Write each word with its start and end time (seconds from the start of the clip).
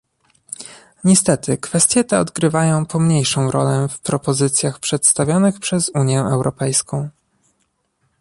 Niestety 1.03 1.57
kwestie 1.57 2.03
te 2.03 2.19
odgrywają 2.19 2.85
pomniejszą 2.85 3.51
rolę 3.51 3.87
w 3.87 3.99
propozycjach 3.99 4.79
przedstawionych 4.79 5.59
przez 5.59 5.91
Unię 5.95 6.19
Europejską 6.19 7.09